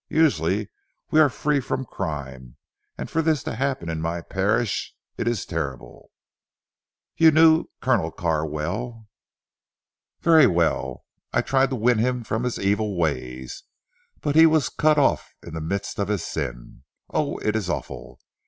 [0.09, 0.71] Usually
[1.11, 2.57] we are free from crime,
[2.97, 4.95] and for this to happen in my parish!
[5.15, 6.09] It is terrible.
[7.17, 9.07] "You knew Colonel Carr well?"
[10.19, 11.05] "Very well.
[11.31, 13.61] I tried to win him from his evil ways.
[14.21, 16.83] But he was cut off in the midst of his sin.
[17.11, 18.19] Oh, it is awful.